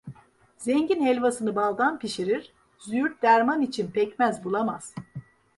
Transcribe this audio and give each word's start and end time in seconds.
Zengin 0.57 1.05
helvasını 1.05 1.55
baldan 1.55 1.99
pişirir, 1.99 2.53
züğürt 2.79 3.21
derman 3.21 3.61
için 3.61 3.91
pekmez 3.91 4.43
bulamaz. 4.43 4.95